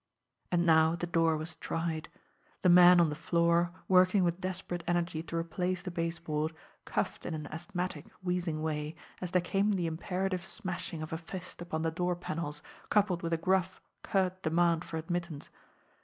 [0.51, 2.09] And now the door was tried.
[2.63, 6.53] The man on the floor, working with desperate energy to replace the base board,
[6.85, 11.61] coughed in an asthmatic, wheezing way, as there came the imperative smashing of a fist
[11.61, 15.51] upon the door panels, coupled with a gruff, curt demand for admittance.